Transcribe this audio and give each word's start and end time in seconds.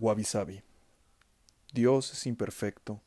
Wabi. 0.00 0.62
Dios 1.72 2.12
es 2.12 2.26
imperfecto, 2.26 3.00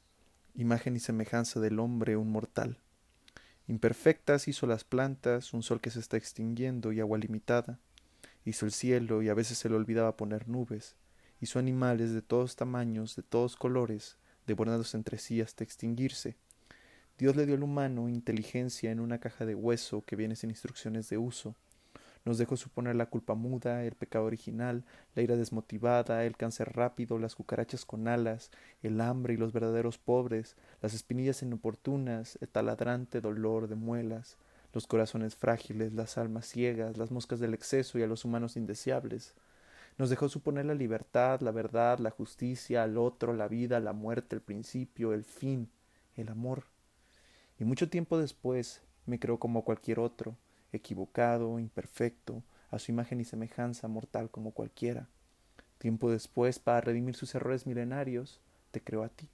imagen 0.55 0.97
y 0.97 0.99
semejanza 0.99 1.61
del 1.61 1.79
hombre 1.79 2.17
un 2.17 2.29
mortal. 2.29 2.79
Imperfectas 3.67 4.49
hizo 4.49 4.67
las 4.67 4.83
plantas, 4.83 5.53
un 5.53 5.63
sol 5.63 5.79
que 5.79 5.89
se 5.89 6.01
está 6.01 6.17
extinguiendo 6.17 6.91
y 6.91 6.99
agua 6.99 7.17
limitada. 7.17 7.79
Hizo 8.43 8.65
el 8.65 8.73
cielo 8.73 9.21
y 9.21 9.29
a 9.29 9.33
veces 9.33 9.57
se 9.57 9.69
le 9.69 9.75
olvidaba 9.75 10.17
poner 10.17 10.49
nubes. 10.49 10.97
Hizo 11.39 11.59
animales 11.59 12.11
de 12.11 12.21
todos 12.21 12.57
tamaños, 12.57 13.15
de 13.15 13.23
todos 13.23 13.55
colores, 13.55 14.17
devorándose 14.45 14.97
entre 14.97 15.17
sí 15.17 15.39
hasta 15.39 15.63
extinguirse. 15.63 16.35
Dios 17.17 17.37
le 17.37 17.45
dio 17.45 17.55
al 17.55 17.63
humano 17.63 18.09
inteligencia 18.09 18.91
en 18.91 18.99
una 18.99 19.19
caja 19.19 19.45
de 19.45 19.55
hueso 19.55 20.03
que 20.03 20.17
viene 20.17 20.35
sin 20.35 20.49
instrucciones 20.49 21.07
de 21.07 21.17
uso 21.17 21.55
nos 22.23 22.37
dejó 22.37 22.55
suponer 22.55 22.95
la 22.95 23.07
culpa 23.07 23.33
muda, 23.33 23.83
el 23.83 23.95
pecado 23.95 24.25
original, 24.25 24.83
la 25.15 25.23
ira 25.23 25.35
desmotivada, 25.35 26.23
el 26.25 26.37
cáncer 26.37 26.73
rápido, 26.73 27.17
las 27.17 27.35
cucarachas 27.35 27.83
con 27.85 28.07
alas, 28.07 28.51
el 28.83 29.01
hambre 29.01 29.33
y 29.33 29.37
los 29.37 29.53
verdaderos 29.53 29.97
pobres, 29.97 30.55
las 30.81 30.93
espinillas 30.93 31.41
inoportunas, 31.41 32.37
el 32.41 32.49
taladrante 32.49 33.21
dolor 33.21 33.67
de 33.67 33.75
muelas, 33.75 34.37
los 34.73 34.87
corazones 34.87 35.35
frágiles, 35.35 35.93
las 35.93 36.17
almas 36.17 36.45
ciegas, 36.45 36.97
las 36.97 37.11
moscas 37.11 37.39
del 37.39 37.53
exceso 37.53 37.97
y 37.97 38.03
a 38.03 38.07
los 38.07 38.23
humanos 38.23 38.55
indeseables. 38.55 39.33
Nos 39.97 40.09
dejó 40.09 40.29
suponer 40.29 40.65
la 40.65 40.75
libertad, 40.75 41.41
la 41.41 41.51
verdad, 41.51 41.99
la 41.99 42.11
justicia, 42.11 42.83
al 42.83 42.97
otro, 42.97 43.33
la 43.33 43.47
vida, 43.47 43.79
la 43.79 43.93
muerte, 43.93 44.35
el 44.35 44.41
principio, 44.41 45.13
el 45.13 45.25
fin, 45.25 45.69
el 46.15 46.29
amor. 46.29 46.63
Y 47.59 47.65
mucho 47.65 47.89
tiempo 47.89 48.17
después 48.17 48.81
me 49.05 49.19
creó 49.19 49.37
como 49.39 49.65
cualquier 49.65 49.99
otro, 49.99 50.37
equivocado, 50.71 51.59
imperfecto, 51.59 52.43
a 52.69 52.79
su 52.79 52.91
imagen 52.91 53.19
y 53.19 53.25
semejanza, 53.25 53.87
mortal 53.87 54.29
como 54.29 54.51
cualquiera. 54.51 55.07
Tiempo 55.77 56.11
después, 56.11 56.59
para 56.59 56.81
redimir 56.81 57.15
sus 57.15 57.35
errores 57.35 57.67
milenarios, 57.67 58.39
te 58.71 58.81
creó 58.81 59.03
a 59.03 59.09
ti. 59.09 59.27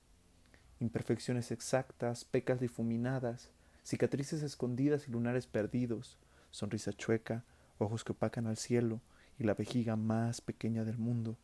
Imperfecciones 0.80 1.52
exactas, 1.52 2.26
pecas 2.26 2.60
difuminadas, 2.60 3.52
cicatrices 3.84 4.44
escondidas 4.44 5.08
y 5.08 5.12
lunares 5.12 5.48
perdidos, 5.48 6.18
sonrisa 6.52 6.94
chueca, 6.94 7.44
ojos 7.78 8.04
que 8.04 8.14
opacan 8.14 8.48
al 8.48 8.58
cielo 8.58 9.02
y 9.40 9.44
la 9.44 9.54
vejiga 9.54 9.96
más 9.96 10.42
pequeña 10.42 10.84
del 10.84 10.98
mundo. 10.98 11.38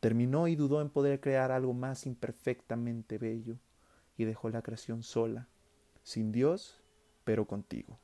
Terminó 0.00 0.46
y 0.48 0.56
dudó 0.56 0.80
en 0.80 0.90
poder 0.90 1.20
crear 1.20 1.50
algo 1.50 1.74
más 1.74 2.06
imperfectamente 2.06 3.18
bello 3.18 3.56
y 4.16 4.24
dejó 4.24 4.50
la 4.50 4.62
creación 4.62 5.02
sola, 5.02 5.48
sin 6.02 6.30
Dios, 6.30 6.80
pero 7.24 7.46
contigo. 7.46 7.98